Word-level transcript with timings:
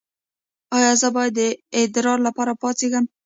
ایا 0.77 0.91
زه 1.01 1.07
باید 1.15 1.33
د 1.37 1.39
ادرار 1.81 2.19
لپاره 2.27 2.53
پاڅیږم؟ 2.61 3.05